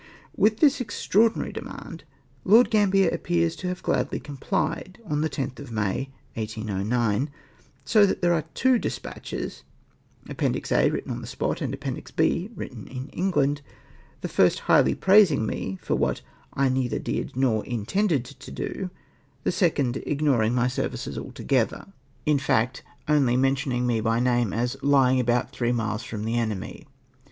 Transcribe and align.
With 0.35 0.61
this 0.61 0.79
extraorthnary 0.79 1.53
demand 1.53 2.05
Lord 2.43 2.71
Gambier 2.71 3.13
ap 3.13 3.21
pears 3.25 3.55
to 3.57 3.67
have 3.67 3.83
gladly 3.83 4.19
complied 4.19 4.97
on 5.05 5.21
the 5.21 5.29
lOtli 5.29 5.59
of 5.59 5.71
Maj", 5.71 6.07
1809; 6.33 7.29
so 7.85 8.07
that 8.07 8.19
there 8.23 8.33
are 8.33 8.45
two 8.55 8.79
despatches 8.79 9.61
(Appendix 10.27 10.71
A, 10.71 10.89
icritten 10.89 11.11
on 11.11 11.21
the 11.21 11.27
qyit, 11.27 11.61
and 11.61 12.15
B, 12.15 12.49
icritten 12.51 12.87
in 12.89 13.09
England), 13.09 13.61
the 14.21 14.27
first 14.27 14.61
highly 14.61 14.95
praising 14.95 15.45
me 15.45 15.77
for 15.83 15.93
what 15.93 16.21
I 16.55 16.67
neither 16.67 16.97
did 16.97 17.35
nor 17.35 17.63
intended 17.67 18.25
to 18.25 18.49
do— 18.49 18.89
the 19.43 19.51
second 19.51 20.01
ignoring 20.07 20.55
my 20.55 20.67
services 20.67 21.15
altogether!! 21.15 21.85
SECOND 22.25 22.25
DESPATCH 22.25 22.25
IGNOKING 22.25 22.25
THE 22.25 22.31
FIRST. 22.31 22.31
S3 22.31 22.31
In 22.31 22.39
fact, 22.79 22.83
only 23.07 23.37
mentioning 23.37 23.85
me 23.85 24.01
by 24.01 24.19
name, 24.19 24.51
as 24.51 24.77
lying" 24.81 25.19
about 25.19 25.51
three 25.51 25.71
miles 25.71 26.01
from 26.01 26.25
the 26.25 26.39
enemy." 26.39 26.87